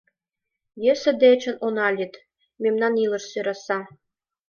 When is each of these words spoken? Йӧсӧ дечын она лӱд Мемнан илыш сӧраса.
Йӧсӧ 0.83 1.11
дечын 1.21 1.55
она 1.65 1.87
лӱд 1.97 2.13
Мемнан 2.61 2.93
илыш 3.05 3.23
сӧраса. 3.31 3.79